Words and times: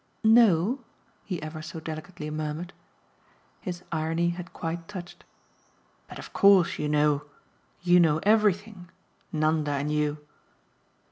"'Know'?" 0.23 0.79
he 1.27 1.39
ever 1.43 1.61
so 1.61 1.79
delicately 1.79 2.31
murmured. 2.31 2.73
His 3.59 3.83
irony 3.91 4.29
had 4.31 4.51
quite 4.51 4.87
touched. 4.87 5.23
"But 6.09 6.17
of 6.17 6.33
course 6.33 6.79
you 6.79 6.89
know! 6.89 7.25
You 7.83 7.99
know 7.99 8.19
everything 8.23 8.89
Nanda 9.31 9.73
and 9.73 9.91
you." 9.91 10.17